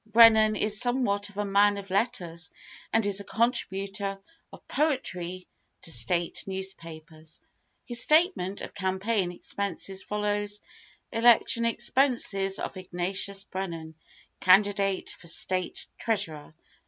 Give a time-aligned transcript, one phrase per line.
[0.07, 2.49] Brennan is somewhat of a man of letters
[2.91, 4.19] and is a contributor
[4.51, 5.45] of poetry
[5.83, 7.39] to State newspapers.
[7.85, 10.59] His statement of campaign expenses follows:
[11.11, 13.93] ELECTION EXPENSES OF IGNATIUS BRENNAN,
[14.41, 16.55] CAN¬ DIDATE FOR STATE TREASURER.